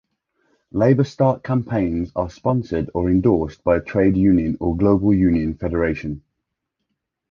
LabourStart 0.73 1.43
campaigns 1.43 2.11
are 2.15 2.27
sponsored 2.31 2.89
or 2.95 3.07
endorsed 3.07 3.63
by 3.63 3.77
a 3.77 3.81
trade 3.81 4.17
union 4.17 4.57
or 4.59 4.75
global 4.75 5.13
union 5.13 5.53
federation. 5.53 6.23